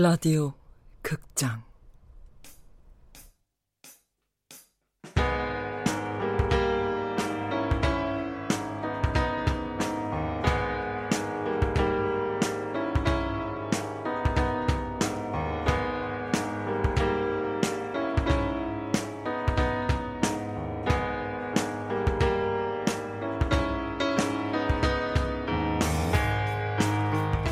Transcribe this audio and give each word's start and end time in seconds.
라디오 0.00 0.52
극장. 1.02 1.64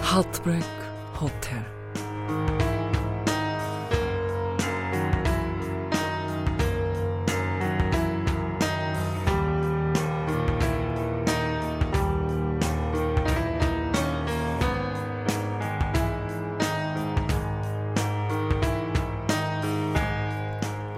하트브레이크 0.04 0.66
호텔 1.20 1.75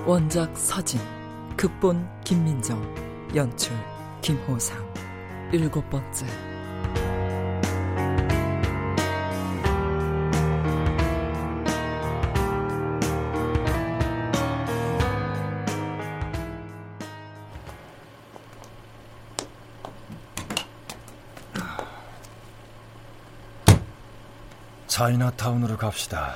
원작 0.08 0.56
서진 0.56 0.98
극본 1.54 2.08
김민정 2.24 2.82
연출 3.34 3.76
김호상. 4.22 4.82
일곱 5.52 5.90
번째. 5.90 6.24
차이나타운으로 24.86 25.76
갑시다. 25.76 26.34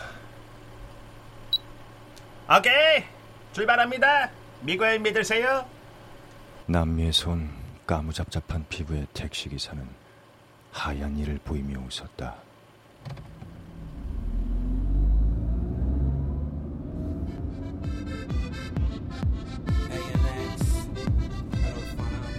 오케이 2.55 3.21
출발합니다 3.53 4.31
미국을 4.61 4.98
믿으세요 4.98 5.67
남미에서 6.67 7.31
온 7.31 7.50
까무잡잡한 7.86 8.67
피부의 8.69 9.06
택시 9.12 9.48
기사는 9.48 9.86
하얀 10.72 11.17
이를 11.19 11.39
보이며 11.45 11.78
웃었다. 11.80 12.34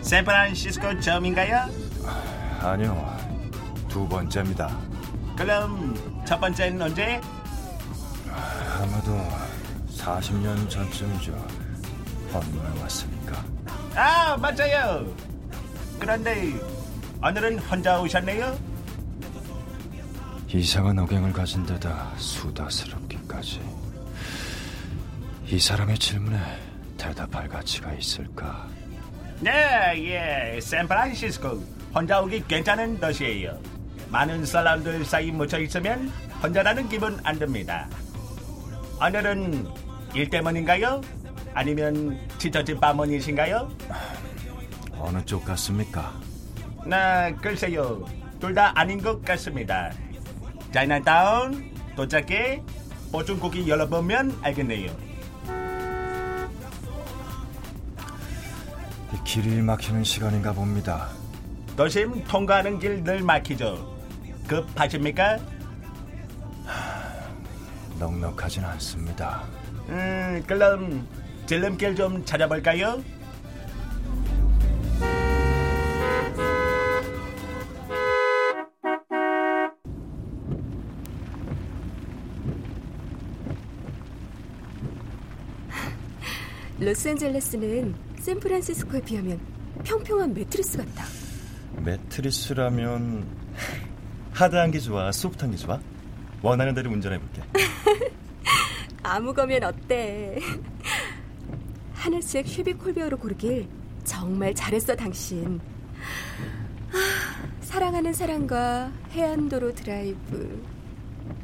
샌프란시스코 0.02 1.00
처음인가요? 1.00 1.69
아니요, 2.61 3.17
두 3.88 4.08
번째입니다. 4.08 4.75
그럼 5.38 6.23
첫 6.25 6.39
번째는 6.39 6.81
언제? 6.81 7.22
아마도 8.30 9.16
40년 10.03 10.69
전쯤이죠. 10.69 11.31
언니가 12.33 12.81
왔으니까. 12.81 13.43
아 13.95 14.35
맞아요 14.37 15.05
그런데 15.99 16.53
오늘은 17.23 17.59
혼자 17.59 18.01
오셨네요? 18.01 18.57
이상한 20.50 21.00
억양을 21.00 21.31
가진 21.31 21.66
데다 21.66 22.11
수다스럽기까지. 22.17 23.61
이 25.47 25.59
사람의 25.59 25.97
질문에 25.97 26.38
대답할 26.97 27.47
가치가 27.47 27.94
있을까? 27.94 28.67
네, 29.39 29.51
예, 30.55 30.59
샌프란시스코 30.59 31.63
혼자 31.94 32.22
오기 32.22 32.44
괜찮은 32.47 32.99
도시예요. 32.99 33.57
많은 34.09 34.45
사람들 34.45 35.05
사이 35.05 35.31
묻혀 35.31 35.59
있으면 35.59 36.09
혼자라는 36.41 36.89
기분 36.89 37.19
안 37.23 37.39
듭니다. 37.39 37.88
오늘은 39.01 39.67
일 40.13 40.29
때문인가요? 40.29 41.01
아니면 41.53 42.19
지쳐진 42.38 42.79
밤문이신가요? 42.79 43.69
어느 45.00 45.25
쪽 45.25 45.44
같습니까? 45.46 46.13
나 46.85 47.34
글쎄요, 47.35 48.06
둘 48.40 48.53
다 48.53 48.72
아닌 48.75 49.02
것 49.02 49.23
같습니다. 49.23 49.91
차이나타운 50.72 51.72
도착해 51.96 52.62
보충고기 53.12 53.68
열어보면 53.69 54.40
알겠네요. 54.41 54.91
이 59.13 59.18
길이 59.23 59.62
막히는 59.62 60.03
시간인가 60.03 60.53
봅니다. 60.53 61.09
도심 61.78 62.23
통과하는 62.25 62.79
길 62.79 63.03
늘 63.03 63.22
막히죠. 63.22 63.94
급하십니까? 64.47 65.38
넉넉하진 68.00 68.66
않습니다. 68.66 69.44
음, 69.89 70.44
그럼 70.47 71.07
질름길 71.45 71.95
좀 71.95 72.23
찾아볼까요? 72.25 73.03
로스앤젤레스는 86.79 87.93
샌프란시스코에 88.19 89.01
비하면 89.01 89.39
평평한 89.83 90.33
매트리스 90.33 90.77
같다. 90.77 91.05
매트리스라면 91.77 93.25
하드한 94.31 94.72
게 94.72 94.79
좋아, 94.79 95.11
소프트한 95.11 95.51
게 95.51 95.57
좋아? 95.57 95.79
원하는 96.41 96.73
대로 96.73 96.91
운전해 96.91 97.19
볼게. 97.19 97.41
아무 99.03 99.34
거면 99.34 99.64
어때? 99.64 100.40
하늘색 101.94 102.47
Chevy 102.47 102.72
Corvair로 102.72 103.17
고르길 103.18 103.68
정말 104.03 104.53
잘했어 104.56 104.96
당신. 104.96 105.59
아, 106.91 106.97
사랑하는 107.62 108.14
사람과 108.14 108.91
해안도로 109.12 109.74
드라이브. 109.75 110.64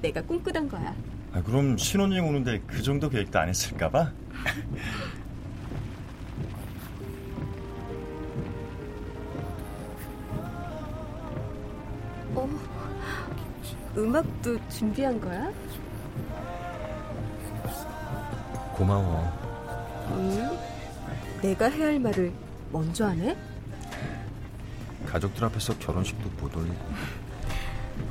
내가 0.02 0.22
꿈꾸던 0.22 0.70
거야. 0.70 0.96
아, 1.34 1.42
그럼 1.44 1.78
신혼여행 1.78 2.28
오는데 2.28 2.62
그 2.66 2.82
정도 2.82 3.10
계획도 3.10 3.38
안 3.40 3.50
했을까봐? 3.50 4.12
어, 12.36 12.48
음악도 13.98 14.58
준비한 14.70 15.20
거야? 15.20 15.52
고마워. 18.80 19.30
응? 20.12 20.58
내가 21.42 21.66
해야 21.70 21.88
할 21.88 22.00
말을 22.00 22.32
먼저 22.72 23.08
하네? 23.08 23.36
가족들 25.06 25.44
앞에서 25.44 25.78
결혼식도 25.80 26.30
못 26.42 26.56
올리고. 26.56 26.78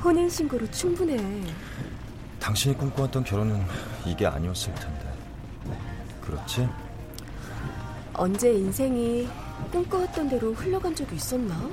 혼인신고로 0.03 0.69
충분해. 0.69 1.17
당신이 2.39 2.77
꿈꿔왔던 2.77 3.23
결혼은 3.23 3.65
이게 4.05 4.27
아니었을 4.27 4.75
텐데. 4.75 5.11
그렇지? 6.21 6.69
언제 8.13 8.53
인생이 8.53 9.27
꿈꿔왔던 9.71 10.29
대로 10.29 10.53
흘러간 10.53 10.93
적이 10.93 11.15
있었나? 11.15 11.67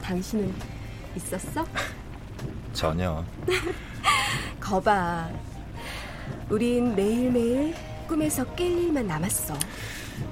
당신은 0.00 0.54
있었어? 1.16 1.66
전혀. 2.72 3.24
거봐. 4.60 5.28
우린 6.48 6.94
매일매일 6.94 7.74
꿈에서 8.06 8.44
깰 8.54 8.60
일만 8.62 9.06
남았어. 9.06 9.54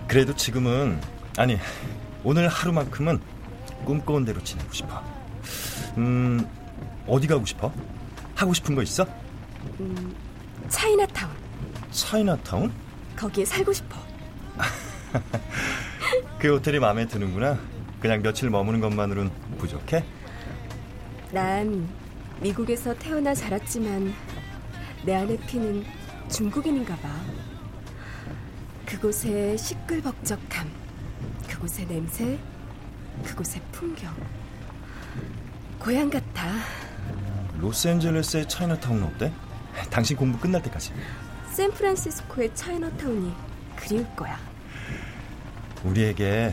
그래도 0.09 0.35
지금은, 0.35 1.01
아니, 1.37 1.59
오늘 2.25 2.49
하루만큼은 2.49 3.21
꿈꿔온 3.85 4.25
대로 4.25 4.43
지내고 4.43 4.73
싶어. 4.73 5.03
음, 5.99 6.47
어디 7.07 7.27
가고 7.27 7.45
싶어? 7.45 7.73
하고 8.35 8.53
싶은 8.53 8.75
거 8.75 8.83
있어? 8.83 9.07
음, 9.81 10.15
차이나타운. 10.69 11.33
차이나타운? 11.91 12.73
거기에 13.17 13.45
살고 13.45 13.73
싶어. 13.73 13.97
그 16.39 16.55
호텔이 16.55 16.79
마음에 16.79 17.07
드는구나. 17.07 17.59
그냥 18.01 18.23
며칠 18.23 18.51
머무는 18.51 18.81
것만으론 18.81 19.31
부족해? 19.59 20.05
난 21.33 21.89
미국에서 22.41 22.95
태어나 22.95 23.35
자랐지만 23.35 24.15
내 25.07 25.15
안에 25.15 25.37
피는 25.47 25.85
중국인인가 26.29 26.97
봐. 26.97 27.09
그곳의 28.85 29.57
시끌벅적함, 29.57 30.69
그곳의 31.49 31.87
냄새, 31.87 32.37
그곳의 33.25 33.63
풍경. 33.71 34.13
고향 35.79 36.11
같아. 36.11 36.49
로스앤젤레스의 37.61 38.49
차이나타운 38.49 39.05
어때? 39.05 39.33
당신 39.91 40.17
공부 40.17 40.41
끝날 40.41 40.61
때까지. 40.63 40.93
샌프란시스코의 41.53 42.53
차이나타운이 42.57 43.33
그리울 43.77 44.05
거야. 44.17 44.37
우리에게 45.85 46.53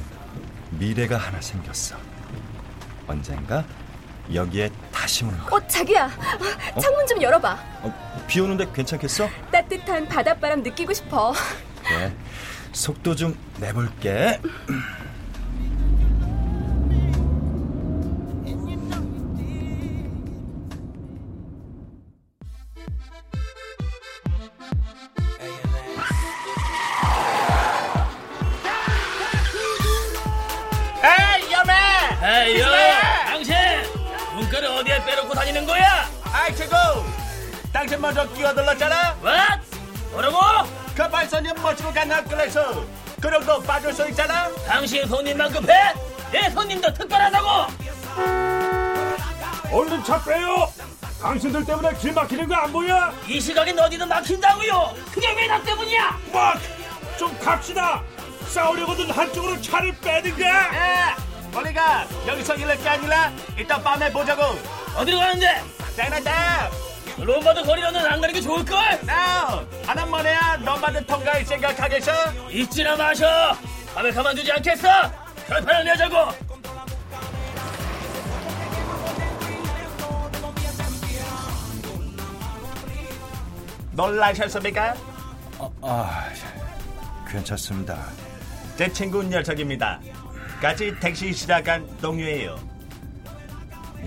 미래가 0.70 1.18
하나 1.18 1.42
생겼어. 1.42 1.98
언젠가 3.08 3.66
여기에 4.32 4.70
거. 5.22 5.56
어, 5.58 5.68
자기야. 5.68 6.06
어, 6.76 6.80
창문 6.80 7.06
좀 7.08 7.22
열어봐. 7.22 7.58
어, 7.84 8.24
비 8.28 8.40
오는데 8.40 8.68
괜찮겠어? 8.74 9.30
따뜻한 9.52 10.08
바닷바람 10.08 10.64
느끼고 10.64 10.94
싶어. 10.94 11.34
그래. 11.86 12.12
속도 12.72 13.16
좀 13.16 13.38
내볼게. 13.60 14.40
빼놓고 35.34 35.36
다니는 35.36 35.66
거야? 35.66 36.08
아이 36.32 36.56
최고 36.56 36.76
당신 37.72 38.00
먼저 38.00 38.28
끼어들렀잖아 38.34 39.16
What? 39.24 39.62
뭐라고? 40.12 40.40
그 40.96 41.10
발선님 41.10 41.54
멋지고 41.62 41.92
간나 41.92 42.24
그래서 42.24 42.84
그 43.20 43.30
정도 43.30 43.62
빠질 43.62 43.92
수 43.94 44.08
있잖아 44.10 44.50
당신 44.68 45.06
손님만 45.08 45.52
급해? 45.52 45.74
내 46.32 46.50
손님도 46.52 46.94
특별하다고 46.94 47.48
얼른 49.72 50.04
차 50.04 50.24
빼요. 50.24 50.72
당신들 51.20 51.66
때문에 51.66 51.94
길 51.96 52.12
막히는 52.14 52.48
거 52.48 52.54
안 52.56 52.72
보여? 52.72 53.12
이 53.28 53.40
시각엔 53.40 53.80
어디든 53.80 54.08
막힌다고요 54.08 54.94
그게 55.12 55.34
왜 55.34 55.48
나 55.48 55.62
때문이야 55.64 56.20
막! 56.32 56.60
좀 57.18 57.36
갑시다. 57.40 58.02
싸우려거든 58.50 59.10
한쪽으로 59.10 59.60
차를 59.62 59.96
빼든가. 60.00 60.46
에 60.46 61.16
우리가 61.58 62.06
여기서 62.28 62.56
이럴 62.56 62.78
게 62.78 62.90
아니라 62.90 63.32
이따 63.58 63.82
밤에 63.82 64.12
보자고 64.12 64.60
어디로 64.96 65.20
가는데? 65.20 65.62
장난다 65.96 66.70
롬바드 67.18 67.64
거리로는 67.64 68.06
안 68.06 68.22
가는 68.22 68.34
게 68.34 68.42
좋을걸? 68.42 69.00
나 69.06 69.64
하나 69.86 70.06
뭐냐 70.06 70.58
너만은 70.58 71.06
통과할 71.06 71.46
생각하겠어? 71.46 72.12
잊지나 72.50 72.96
마셔 72.96 73.56
밤에 73.94 74.12
가만두지 74.12 74.52
않겠어 74.52 74.88
결판을 75.48 75.86
내자고 75.86 76.18
놀라셨습니까? 83.92 84.96
아, 85.82 86.28
괜찮습니다. 87.30 87.98
제 88.76 88.92
친구 88.92 89.24
녀석입니다 89.24 90.00
같이 90.60 90.94
택시 91.00 91.32
시작한 91.32 91.86
동료예요 92.02 92.58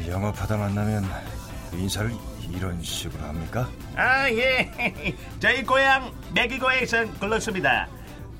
영업하다 0.06 0.56
만나면 0.56 1.04
인사를 1.72 2.12
이런 2.50 2.80
식으로 2.82 3.24
합니까? 3.24 3.68
아, 3.96 4.30
예. 4.30 4.70
저희 5.40 5.62
고향 5.64 6.12
메기고에선 6.34 7.18
그렇습니다. 7.18 7.88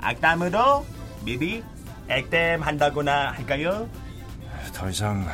악담으로 0.00 0.86
미리 1.24 1.62
액땜 2.08 2.62
한다거나 2.62 3.32
할까요? 3.32 3.88
더 4.72 4.88
이상 4.88 5.26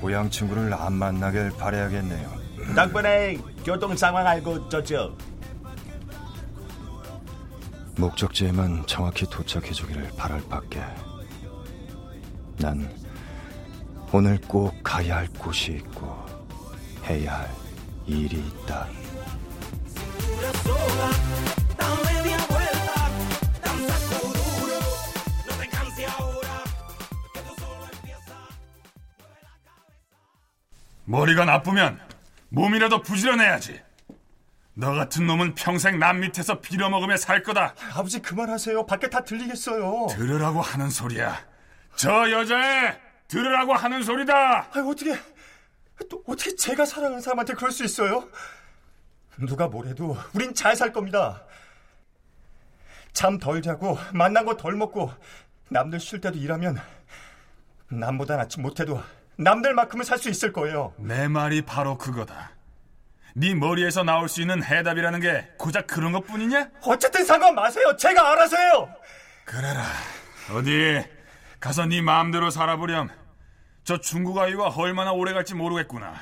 고향 0.00 0.30
친구를 0.30 0.72
안 0.72 0.94
만나길 0.94 1.52
바라야겠네요. 1.58 2.36
덕분에 2.74 3.36
교통 3.64 3.96
상황 3.96 4.26
알고 4.26 4.68
졌죠. 4.68 5.16
목적지에만 7.96 8.86
정확히 8.86 9.26
도착해주기를 9.26 10.10
바랄 10.16 10.42
밖에. 10.48 10.82
난 12.58 12.90
오늘 14.12 14.40
꼭 14.48 14.72
가야 14.82 15.16
할 15.16 15.28
곳이 15.38 15.72
있고 15.72 16.24
해야 17.04 17.40
할 17.40 17.50
일이 18.06 18.38
있다. 18.38 18.86
머리가 31.08 31.44
나쁘면 31.44 32.00
몸이라도 32.48 33.02
부지런해야지. 33.02 33.80
너 34.74 34.92
같은 34.92 35.26
놈은 35.26 35.54
평생 35.54 35.98
남 35.98 36.20
밑에서 36.20 36.60
빌어먹으며 36.60 37.16
살 37.16 37.42
거다. 37.42 37.74
아버지 37.94 38.20
그만하세요. 38.20 38.86
밖에 38.86 39.08
다 39.08 39.22
들리겠어요. 39.24 40.08
들으라고 40.10 40.60
하는 40.60 40.90
소리야. 40.90 41.38
저 41.96 42.30
여자애 42.30 43.05
들으라고 43.28 43.74
하는 43.74 44.02
소리다. 44.02 44.68
아 44.72 44.80
어떻게 44.80 45.18
또 46.10 46.22
어떻게 46.26 46.54
제가 46.54 46.84
사랑하는 46.84 47.20
사람한테 47.20 47.54
그럴 47.54 47.70
수 47.72 47.84
있어요? 47.84 48.28
누가 49.38 49.66
뭐래도 49.68 50.16
우린 50.34 50.54
잘 50.54 50.76
살 50.76 50.92
겁니다. 50.92 51.42
잠 53.12 53.38
덜 53.38 53.62
자고 53.62 53.98
만난 54.12 54.44
거 54.44 54.56
덜 54.56 54.74
먹고 54.74 55.10
남들 55.68 55.98
쉴 56.00 56.20
때도 56.20 56.38
일하면 56.38 56.78
남보다 57.88 58.36
낫지 58.36 58.60
못해도 58.60 59.02
남들만큼은 59.36 60.04
살 60.04 60.18
수 60.18 60.28
있을 60.30 60.52
거예요. 60.52 60.94
내 60.98 61.26
말이 61.28 61.62
바로 61.62 61.96
그거다. 61.98 62.50
네 63.34 63.54
머리에서 63.54 64.02
나올 64.02 64.28
수 64.30 64.40
있는 64.40 64.62
해답이라는 64.64 65.20
게 65.20 65.48
고작 65.58 65.86
그런 65.86 66.12
것뿐이냐? 66.12 66.70
어쨌든 66.82 67.24
상관 67.24 67.54
마세요. 67.54 67.94
제가 67.96 68.32
알아서 68.32 68.56
해요. 68.56 68.94
그래라. 69.44 69.84
어디 70.52 71.04
가서 71.60 71.86
네 71.86 72.00
마음대로 72.02 72.50
살아보렴. 72.50 73.08
저 73.84 74.00
중국 74.00 74.38
아이와 74.38 74.74
얼마나 74.76 75.12
오래 75.12 75.32
갈지 75.32 75.54
모르겠구나. 75.54 76.14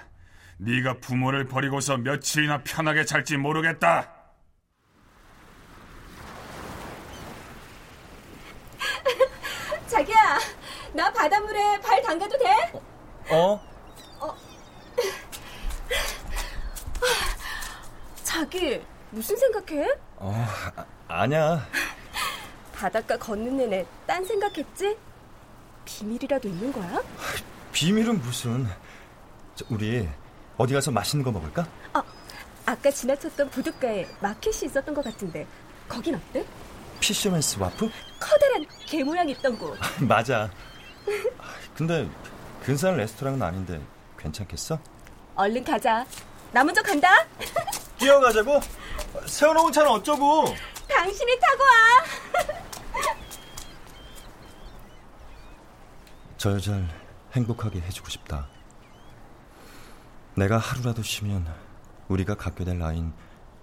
네가 0.58 0.98
부모를 1.00 1.46
버리고서 1.46 1.96
며칠이나 1.96 2.62
편하게 2.62 3.04
잘지 3.04 3.36
모르겠다. 3.36 4.12
자기야, 9.88 10.38
나 10.92 11.12
바닷물에 11.12 11.80
발 11.80 12.02
담가도 12.02 12.38
돼? 12.38 12.72
어? 13.30 13.60
자기, 18.22 18.82
무슨 19.10 19.36
생각해? 19.36 19.88
어, 20.16 20.46
아, 20.76 20.84
아니야. 21.08 21.66
바닷가 22.74 23.16
걷는 23.16 23.56
내내 23.56 23.86
딴 24.06 24.24
생각했지? 24.24 24.96
비밀이라도 25.84 26.48
있는 26.48 26.72
거야? 26.72 27.00
비밀은 27.72 28.20
무슨? 28.20 28.66
저, 29.54 29.64
우리 29.68 30.08
어디 30.56 30.74
가서 30.74 30.90
맛있는 30.90 31.24
거 31.24 31.30
먹을까? 31.30 31.66
아, 31.92 32.02
아까 32.66 32.90
지나쳤던 32.90 33.50
부둣가에 33.50 34.06
마켓이 34.20 34.66
있었던 34.66 34.94
것 34.94 35.04
같은데 35.04 35.46
거긴 35.88 36.14
어때? 36.14 36.44
피셔맨스 37.00 37.58
와프? 37.58 37.90
커다란 38.18 38.64
개 38.86 39.02
모양 39.04 39.28
있던 39.28 39.58
곳. 39.58 39.78
맞아. 40.00 40.50
아, 41.38 41.44
근데 41.76 42.08
근사한 42.64 42.96
레스토랑은 42.96 43.42
아닌데 43.42 43.80
괜찮겠어? 44.18 44.78
얼른 45.34 45.64
가자. 45.64 46.06
나 46.52 46.64
먼저 46.64 46.80
간다. 46.82 47.08
뛰어가자고? 47.98 48.60
세워놓은 49.26 49.72
차는 49.72 49.90
어쩌고? 49.90 50.44
당신이 50.88 51.38
타고 51.40 51.62
와. 51.62 52.54
저 56.44 56.52
여자를 56.52 56.86
행복하게 57.32 57.80
해주고 57.80 58.10
싶다. 58.10 58.46
내가 60.36 60.58
하루라도 60.58 61.02
쉬면 61.02 61.50
우리가 62.08 62.34
갖게 62.34 62.66
될 62.66 62.78
나이는 62.78 63.14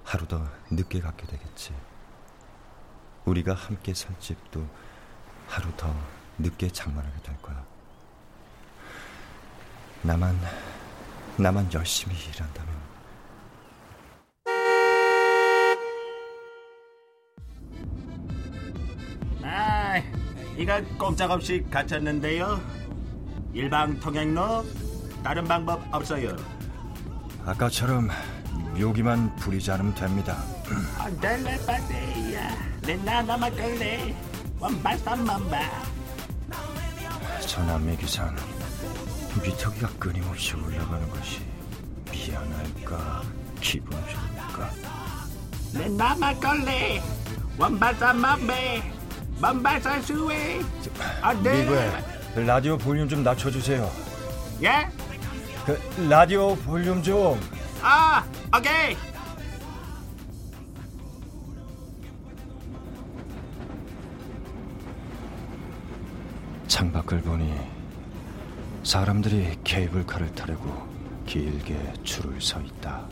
하루 0.03 0.27
더 0.27 0.43
늦게 0.71 0.99
갖게 0.99 1.27
되겠지. 1.27 1.75
우리가 3.25 3.53
함께 3.53 3.93
살 3.93 4.19
집도 4.19 4.67
하루 5.47 5.71
더 5.77 5.95
늦게 6.39 6.69
장만하게 6.69 7.21
될 7.21 7.39
거야. 7.43 7.63
나만, 10.01 10.35
나만 11.37 11.71
열심히 11.73 12.15
일한다면. 12.15 12.90
이거 20.61 20.79
꼼짝없이 20.95 21.65
갇혔는데요. 21.71 22.61
일방 23.51 23.99
통행로 23.99 24.63
다른 25.23 25.43
방법 25.45 25.81
없어요. 25.91 26.35
아까처럼 27.43 28.09
묘기만 28.77 29.35
부리지 29.37 29.71
않으면 29.71 29.95
됩니다. 29.95 30.37
안될래 30.99 31.57
빠데야 31.65 32.55
내나 32.83 33.23
막걸래 33.23 34.15
원발삼만바 34.59 35.59
저 37.47 37.63
남미 37.63 37.97
기산 37.97 38.35
미터기가 39.43 39.89
끊임없이 39.97 40.55
올라가는 40.55 41.09
것이 41.09 41.41
미안할까 42.11 43.23
기분 43.59 43.91
좋을까 43.91 44.69
내 45.73 46.39
걸레 46.39 47.01
원바사 47.57 48.13
맘베 48.13 49.00
수웨 50.03 50.61
안돼 51.21 51.63
미구야, 51.63 52.01
라디오 52.45 52.77
볼륨 52.77 53.09
좀 53.09 53.23
낮춰주세요. 53.23 53.89
예? 54.61 54.87
그 55.65 55.79
라디오 56.07 56.55
볼륨 56.57 57.01
좀. 57.01 57.39
아 57.81 58.23
오케이 58.55 58.95
창밖을 66.67 67.21
보니 67.21 67.53
사람들이 68.83 69.57
케이블카를 69.63 70.33
타려고 70.35 70.87
길게 71.25 71.93
줄을 72.03 72.39
서 72.39 72.59
있다. 72.61 73.07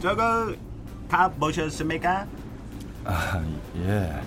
저거 0.00 0.54
다 1.08 1.28
보셨습니까? 1.30 2.26
아, 3.04 3.42
예. 3.84 4.20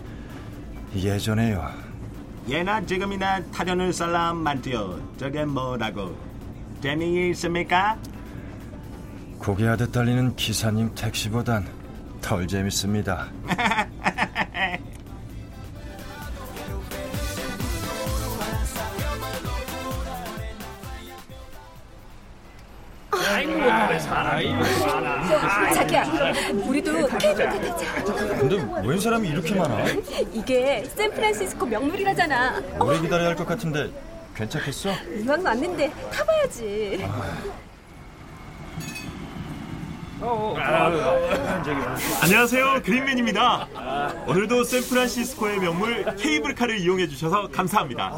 예전에요. 0.95 1.69
예나 2.47 2.85
지금이나 2.85 3.41
타려는 3.51 3.91
사람 3.91 4.37
많지요 4.37 4.99
저게 5.17 5.43
뭐라고 5.43 6.15
재미있습니까? 6.81 7.97
고개하듯 9.39 9.91
달리는 9.91 10.35
기사님 10.35 10.93
택시보단 10.95 11.67
덜 12.21 12.47
재밌습니다. 12.47 13.27
근데 27.37 28.65
웬 28.83 28.99
사람이 28.99 29.27
이렇게 29.29 29.53
많아? 29.55 29.85
이게 30.33 30.83
샌프란시스코 30.95 31.65
명물이라잖아. 31.65 32.61
오래 32.81 32.99
기다려야 32.99 33.29
할 33.29 33.35
것 33.35 33.45
같은데 33.47 33.89
괜찮겠어? 34.35 34.89
이왕 35.23 35.43
왔는데 35.43 35.91
타봐야지. 36.11 37.05
안녕하세요 42.23 42.81
그린맨입니다 42.83 43.67
오늘도 44.25 44.63
샌프란시스코의 44.63 45.59
명물 45.59 46.15
케이블카를 46.15 46.79
이용해 46.79 47.07
주셔서 47.07 47.47
감사합니다 47.49 48.17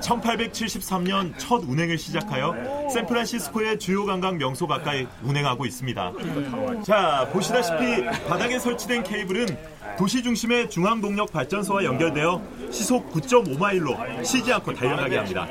1873년 0.00 1.34
첫 1.38 1.62
운행을 1.66 1.98
시작하여 1.98 2.88
샌프란시스코의 2.92 3.78
주요 3.78 4.04
관광 4.04 4.38
명소 4.38 4.66
가까이 4.66 5.06
운행하고 5.22 5.66
있습니다. 5.66 6.12
자 6.84 7.28
보시다시피 7.32 8.04
바닥에 8.28 8.58
설치된 8.58 9.02
케이블은 9.02 9.46
도시 9.98 10.22
중심의 10.22 10.70
중앙동력 10.70 11.32
발전소와 11.32 11.84
연결되어 11.84 12.40
시속 12.70 13.12
9.5마일로 13.12 14.24
쉬지 14.24 14.52
않고 14.52 14.74
달려가게 14.74 15.16
합니다 15.16 15.46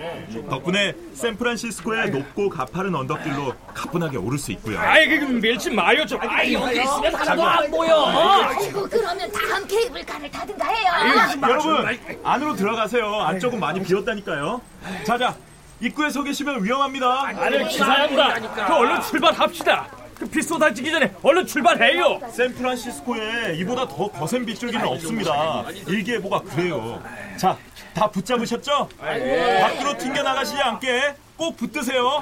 덕분에 0.50 0.94
샌프란시스코의 1.14 2.12
높고 2.12 2.50
가파른 2.50 2.96
언덕길로 2.96 3.54
가뿐하게 3.74 4.18
오를 4.18 4.38
수 4.38 4.52
있고요 4.54 4.80
아이 4.80 5.08
그 5.08 5.26
밀지 5.26 5.72
마요 5.72 6.06
좀. 6.06 6.20
아이 6.22 6.54
여기 6.54 6.82
있으면 6.82 7.16
하나도 7.16 7.44
안 7.44 7.72
보여. 7.72 8.06
아이고 8.06 8.88
그러면 8.90 9.32
다음 9.32 9.68
케이블카를 9.68 10.32
타든가 10.32 10.66
해요. 10.68 10.92
여러분 11.44 12.00
안으로 12.24 12.56
들어가세요. 12.56 13.22
안쪽은 13.22 13.60
많이 13.60 13.82
비었다니까요. 13.84 14.62
자자 15.06 15.36
입구에 15.82 16.10
서 16.10 16.24
계시면 16.24 16.64
위험합니다. 16.64 17.26
아니 17.28 17.68
기사입니다. 17.68 18.66
그 18.68 18.74
얼른 18.74 19.02
출발합시다. 19.02 19.88
그비 20.20 20.42
쏟아지기 20.42 20.92
전에 20.92 21.14
얼른 21.24 21.48
출발해요. 21.48 22.20
샌프란시스코에 22.32 23.56
이보다 23.60 23.88
더 23.88 24.10
거센 24.12 24.46
빗줄기는 24.46 24.86
없습니다. 24.86 25.64
일기예보가 25.88 26.42
그래요. 26.42 27.02
자, 27.38 27.58
다 27.94 28.10
붙잡으셨죠? 28.12 28.90
밖으로 28.98 29.98
튕겨 29.98 30.22
나가시지 30.22 30.62
않게 30.62 31.16
꼭 31.38 31.56
붙드세요. 31.56 32.22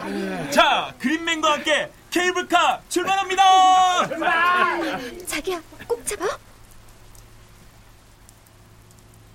자, 0.52 0.94
그린맨과 1.00 1.54
함께 1.54 1.92
케이블카 2.12 2.82
출발합니다. 2.88 4.08
자기야, 5.26 5.60
꼭 5.88 6.06
잡아. 6.06 6.26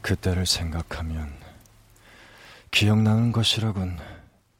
그때를 0.03 0.47
생각하면 0.47 1.33
기억나는 2.71 3.33
것이라곤 3.33 3.99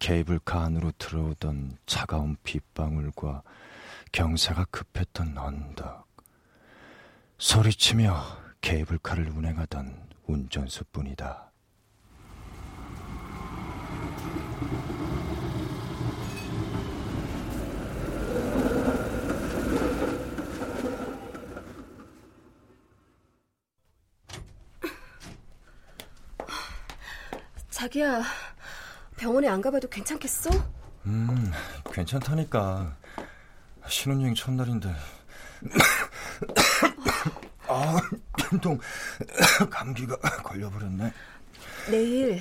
케이블카 0.01 0.61
안으로 0.61 0.93
들어오던 0.99 1.79
차가운 1.87 2.37
빗방울과 2.43 3.43
경사가 4.13 4.67
급했던 4.67 5.39
언덕 5.39 6.07
소리치며 7.39 8.23
케이블카를 8.61 9.31
운행하던 9.31 10.11
운전수뿐이다. 10.27 11.51
자기야, 27.71 28.23
병원에 29.17 29.49
안 29.49 29.61
가봐도 29.61 29.89
괜찮겠어? 29.89 30.51
음, 31.07 31.51
괜찮다니까. 31.93 32.97
신혼여행 33.89 34.35
첫날인데. 34.35 34.95
아, 37.69 37.97
빈통 38.37 38.79
감기가 39.71 40.17
걸려버렸네. 40.43 41.13
내일 41.91 42.41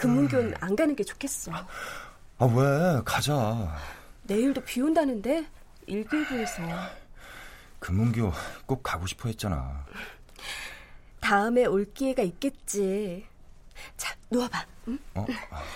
금문교는 0.00 0.54
안 0.60 0.76
가는 0.76 0.94
게 0.94 1.04
좋겠어. 1.04 1.52
아, 1.52 2.44
왜? 2.44 3.00
가자. 3.04 3.76
내일도 4.24 4.60
비 4.62 4.80
온다는데 4.82 5.46
일기예보에서 5.86 6.62
금문교 7.78 8.32
꼭 8.66 8.82
가고 8.82 9.06
싶어 9.06 9.28
했잖아. 9.28 9.84
다음에 11.20 11.64
올 11.66 11.90
기회가 11.92 12.22
있겠지. 12.22 13.26
자, 13.96 14.14
누워봐. 14.30 14.66
응? 14.88 14.98
어? 15.14 15.26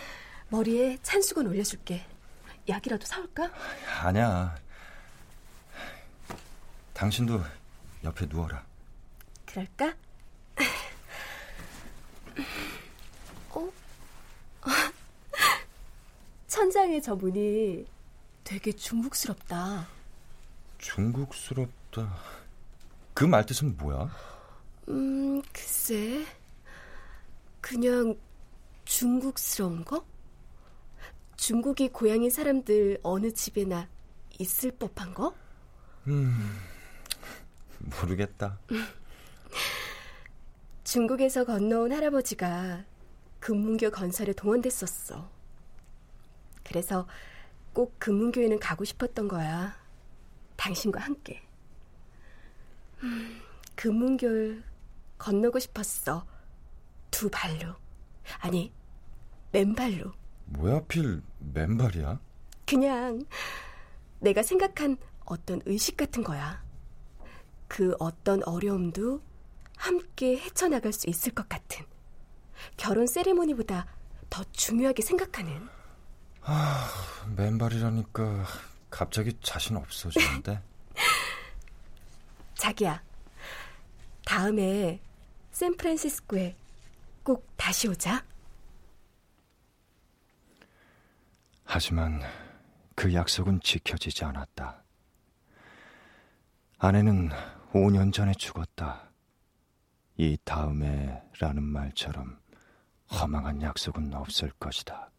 머리에 0.49 0.99
찬수건 1.02 1.47
올려줄게. 1.47 2.04
약이라도 2.69 3.07
사올까? 3.07 3.50
아니야. 4.02 4.54
당신도 7.00 7.40
옆에 8.04 8.26
누워라. 8.26 8.62
그럴까? 9.47 9.95
어? 13.52 13.73
천장의 16.47 17.00
저 17.00 17.14
문이 17.14 17.87
되게 18.45 18.71
중국스럽다. 18.71 19.88
중국스럽다. 20.76 22.19
그 23.14 23.25
말뜻은 23.25 23.78
뭐야? 23.78 24.14
음, 24.88 25.40
글쎄. 25.54 26.26
그냥 27.62 28.14
중국스러운 28.85 29.87
거? 29.87 30.04
중국이 31.38 31.88
고향인 31.88 32.28
사람들 32.28 33.00
어느 33.02 33.33
집에나 33.33 33.88
있을 34.38 34.73
법한 34.73 35.14
거? 35.14 35.35
모르겠다. 37.80 38.58
중국에서 40.84 41.44
건너온 41.44 41.92
할아버지가 41.92 42.84
금문교 43.38 43.90
건설에 43.90 44.32
동원됐었어. 44.32 45.30
그래서 46.64 47.06
꼭 47.72 47.99
금문교에는 47.99 48.58
가고 48.58 48.84
싶었던 48.84 49.28
거야. 49.28 49.76
당신과 50.56 51.00
함께. 51.00 51.42
음, 53.02 53.40
금문교를 53.76 54.62
건너고 55.18 55.58
싶었어. 55.58 56.26
두 57.10 57.30
발로. 57.30 57.75
아니, 58.40 58.72
맨발로. 59.52 60.12
뭐야 60.46 60.76
하필 60.76 61.22
맨발이야? 61.38 62.20
그냥 62.66 63.25
내가 64.20 64.42
생각한 64.42 64.96
어떤 65.25 65.60
의식 65.64 65.96
같은 65.96 66.22
거야. 66.22 66.62
그 67.71 67.95
어떤 68.00 68.43
어려움도 68.43 69.23
함께 69.77 70.37
헤쳐나갈 70.37 70.93
수 70.93 71.09
있을 71.09 71.33
것 71.33 71.49
같은. 71.49 71.87
결혼 72.77 73.07
세레모니보다 73.07 73.87
더 74.29 74.45
중요하게 74.50 75.03
생각하는. 75.03 75.69
맨발이라니까 77.37 78.45
갑자기 78.91 79.39
자신 79.41 79.77
없어지는데. 79.77 80.61
자기야, 82.59 83.00
다음에 84.27 85.00
샌프란시스코에 85.53 86.57
꼭 87.23 87.47
다시 87.57 87.87
오자. 87.87 88.25
하지만 91.65 92.21
그 92.97 93.15
약속은 93.15 93.61
지켜지지 93.61 94.25
않았다. 94.25 94.83
아내는 96.79 97.31
5년 97.73 98.12
전에 98.12 98.33
죽었다. 98.35 99.11
이 100.17 100.37
다음에 100.45 101.23
라는 101.39 101.62
말처럼 101.62 102.39
허망한 103.12 103.62
약속은 103.62 104.12
없을 104.12 104.50
것이다. 104.59 105.11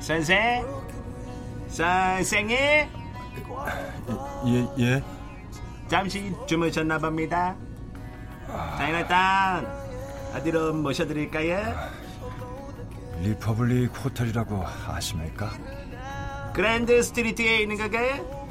선생? 0.00 0.64
선생님? 1.68 2.56
예, 4.46 4.68
예. 4.78 5.13
잠시 5.88 6.32
주무셨나 6.46 6.98
봅니다. 6.98 7.54
차이나타운 8.78 9.66
어디로 10.36 10.72
모셔드릴까요? 10.74 11.74
리퍼블릭 13.20 14.04
호텔이라고 14.04 14.64
아십니까? 14.88 15.50
그랜드 16.54 17.02
스트리트에 17.02 17.60
있는 17.62 17.76
건가요? 17.76 18.48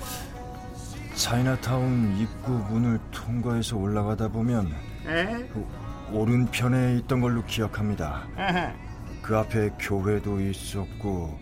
차이나타운 1.16 2.18
입구 2.18 2.52
문을 2.52 3.00
통과해서 3.12 3.78
올라가다 3.78 4.30
보면 4.30 4.74
에? 5.08 5.48
그 5.54 5.66
오른편에 6.12 6.98
있던 6.98 7.22
걸로 7.22 7.44
기억합니다. 7.46 8.24
아하. 8.38 8.74
그 9.22 9.38
앞에 9.38 9.70
교회도 9.80 10.40
있었고 10.42 11.40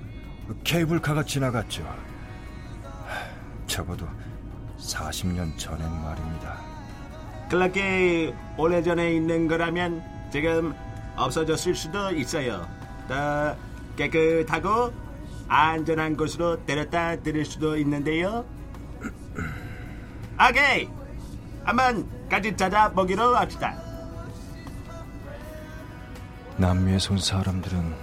그 0.48 0.60
케이블카가 0.64 1.24
지나갔죠. 1.24 1.84
하, 1.84 3.66
적어도 3.66 4.08
40년 4.82 5.58
전엔 5.58 5.90
말입니다. 6.02 6.60
그렇게 7.50 8.34
오래전에 8.58 9.14
있는 9.14 9.48
거라면 9.48 10.04
지금 10.32 10.74
없어졌을 11.16 11.76
수도 11.76 12.12
있어요. 12.12 12.68
더 13.08 13.56
깨끗하고 13.96 14.94
안전한 15.48 16.16
곳으로 16.16 16.66
데려다 16.66 17.18
드릴 17.18 17.46
수도 17.46 17.78
있는데요. 17.78 18.46
오케이. 20.40 20.90
한번 21.64 22.10
같이 22.30 22.56
찾아보기로 22.56 23.36
합시다. 23.36 23.76
남미에서 26.58 27.14
온 27.14 27.20
사람들은 27.20 27.94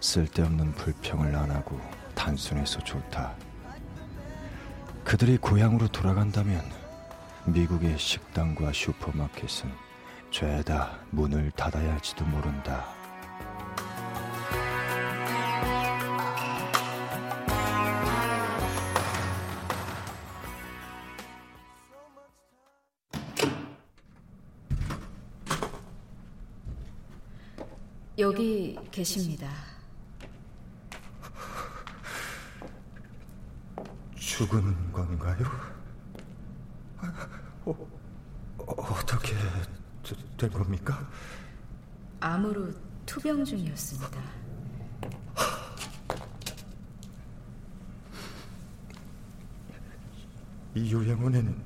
쓸데없는 0.00 0.72
불평을 0.72 1.34
안 1.34 1.50
하고 1.50 1.80
단순해서 2.14 2.80
좋다. 2.80 3.32
그들이 5.04 5.36
고향으로 5.36 5.88
돌아간다면 5.88 6.64
미국의 7.44 7.98
식당과 7.98 8.72
슈퍼마켓은 8.72 9.70
죄다 10.30 10.98
문을 11.10 11.52
닫아야 11.52 11.92
할지도 11.92 12.24
모른다. 12.24 12.86
여기 28.16 28.78
계십니다. 28.90 29.63
죽은 34.36 34.92
건가요? 34.92 35.46
어, 37.64 37.88
어떻게 38.66 39.32
된 40.36 40.50
겁니까? 40.50 41.08
암으로 42.18 42.72
투병 43.06 43.44
중이었습니다. 43.44 44.20
이 50.74 50.92
요양원에는 50.92 51.64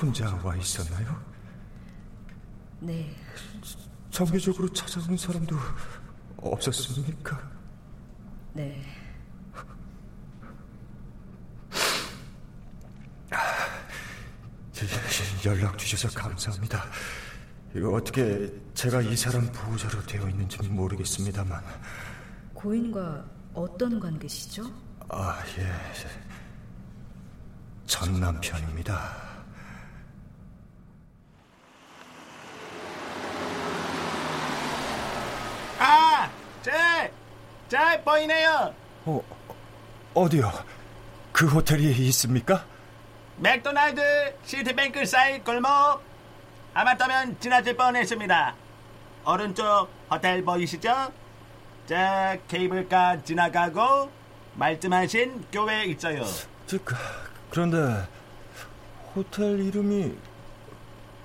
혼자 0.00 0.34
와 0.42 0.56
있었나요? 0.56 1.22
네, 2.80 3.14
정기적으로 4.10 4.68
찾아오는 4.72 5.16
사람도 5.16 5.56
없었습니까? 6.38 7.40
네. 8.54 8.97
연락 15.48 15.78
주셔서 15.78 16.08
감사합니다. 16.10 16.84
이거 17.74 17.90
어떻게 17.92 18.52
제가 18.74 19.00
이 19.00 19.16
사람 19.16 19.50
보호자로 19.50 20.04
되어 20.04 20.28
있는지 20.28 20.58
모르겠습니다만. 20.68 21.62
고인과 22.52 23.24
어떤 23.54 23.98
관계시죠? 23.98 24.70
아, 25.08 25.42
예. 25.58 25.72
전 27.86 28.20
남편입니다. 28.20 29.16
아, 35.78 36.30
제, 36.62 36.72
잘 37.68 38.04
보이네요. 38.04 38.74
어, 39.06 39.22
어디요? 40.12 40.52
그 41.32 41.46
호텔이 41.46 41.90
있습니까? 42.08 42.66
맥도날드 43.40 44.00
시티뱅크 44.44 45.06
사이 45.06 45.38
골목 45.42 45.70
아마터면 46.74 47.38
지나칠 47.40 47.76
뻔했습니다. 47.76 48.54
오른쪽 49.26 49.88
호텔 50.10 50.44
보이시죠? 50.44 51.12
자 51.88 52.36
케이블카 52.48 53.22
지나가고 53.22 54.10
말씀하신 54.54 55.44
교회 55.52 55.84
있어요. 55.84 56.24
저, 56.66 56.78
그, 56.84 56.94
그런데 57.50 58.06
호텔 59.14 59.60
이름이 59.60 60.16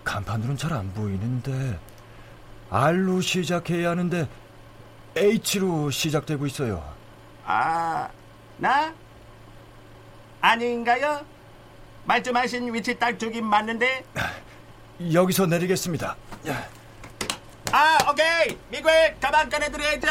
간판으로는 0.03 0.57
잘 0.57 0.73
안 0.73 0.93
보이는데 0.93 1.79
R로 2.69 3.21
시작해야 3.21 3.91
하는데 3.91 4.27
H로 5.15 5.89
시작되고 5.91 6.45
있어요. 6.47 6.83
아, 7.45 8.07
나? 8.57 8.93
아닌가요? 10.41 11.25
말씀하신 12.05 12.73
위치 12.73 12.97
딱 12.97 13.17
저긴 13.17 13.45
맞는데? 13.45 14.03
여기서 15.13 15.45
내리겠습니다. 15.45 16.15
아, 17.71 17.97
오케이. 18.09 18.57
미국에 18.69 19.15
가방 19.19 19.49
꺼내드려야죠. 19.49 20.07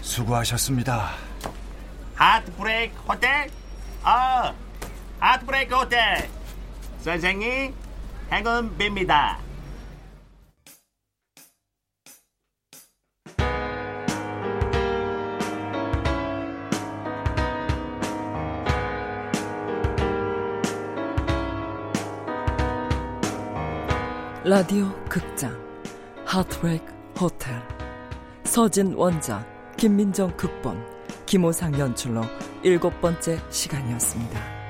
수고하셨습니다. 0.00 1.12
하트브레이크 2.14 2.94
호텔? 3.08 3.50
아, 4.02 4.52
하트브레이크 5.20 5.74
호텔. 5.74 6.28
선생님, 7.00 7.74
행운 8.30 8.76
빕니다. 8.78 9.36
라디오 24.54 24.92
극장 25.08 25.50
하트브레이크 26.26 26.84
호텔 27.18 27.54
서진 28.44 28.92
원작 28.92 29.46
김민정 29.78 30.30
극본 30.36 30.76
김호상 31.24 31.78
연출로 31.78 32.20
일곱 32.62 33.00
번째 33.00 33.38
시간이었습니다. 33.48 34.61